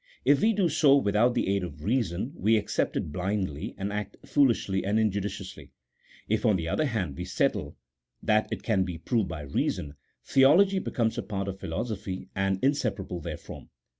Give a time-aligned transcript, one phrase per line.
[0.25, 4.17] If we do so without the aid of reason, we accept it blindly, and act
[4.25, 5.69] foolishly and injudiciously;
[6.27, 7.77] if, on the other hand, we settle
[8.23, 9.93] that it can be proved by reason,
[10.25, 13.69] theology becomes a part of philosophy, and inseparable therefrom.